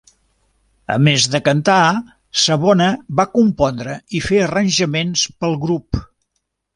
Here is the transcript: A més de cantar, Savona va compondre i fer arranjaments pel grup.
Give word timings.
A 0.93 0.95
més 1.07 1.25
de 1.33 1.41
cantar, 1.49 1.83
Savona 2.45 2.87
va 3.21 3.25
compondre 3.33 3.99
i 4.17 4.23
fer 4.31 4.41
arranjaments 4.47 5.27
pel 5.45 5.59
grup. 5.67 6.01